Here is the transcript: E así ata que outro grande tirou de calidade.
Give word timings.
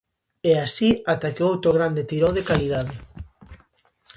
E 0.49 0.51
así 0.65 0.89
ata 1.13 1.33
que 1.35 1.45
outro 1.51 1.69
grande 1.77 2.07
tirou 2.11 2.31
de 2.37 2.47
calidade. 2.49 2.93